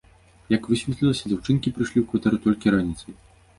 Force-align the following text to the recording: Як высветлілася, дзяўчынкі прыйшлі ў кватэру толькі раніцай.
Як 0.53 0.69
высветлілася, 0.71 1.23
дзяўчынкі 1.27 1.75
прыйшлі 1.77 1.99
ў 2.03 2.09
кватэру 2.09 2.37
толькі 2.49 2.67
раніцай. 2.79 3.11